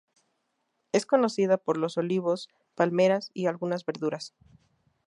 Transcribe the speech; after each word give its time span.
Es 0.93 1.05
conocida 1.05 1.57
por 1.59 1.77
los 1.77 1.95
olivos, 1.97 2.49
palmeras, 2.73 3.29
y 3.35 3.45
algunas 3.45 3.85
verduras. 3.85 4.33